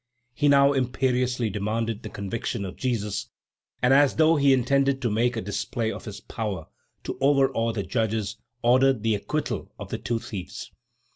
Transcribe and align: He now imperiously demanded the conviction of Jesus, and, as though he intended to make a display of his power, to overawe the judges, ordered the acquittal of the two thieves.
He 0.33 0.47
now 0.47 0.73
imperiously 0.73 1.51
demanded 1.51 2.01
the 2.01 2.09
conviction 2.09 2.65
of 2.65 2.75
Jesus, 2.75 3.29
and, 3.83 3.93
as 3.93 4.15
though 4.15 4.35
he 4.35 4.51
intended 4.51 4.99
to 5.03 5.11
make 5.11 5.37
a 5.37 5.41
display 5.41 5.91
of 5.91 6.05
his 6.05 6.19
power, 6.19 6.65
to 7.03 7.19
overawe 7.21 7.71
the 7.71 7.83
judges, 7.83 8.37
ordered 8.63 9.03
the 9.03 9.13
acquittal 9.13 9.71
of 9.77 9.89
the 9.89 9.99
two 9.99 10.17
thieves. 10.17 10.71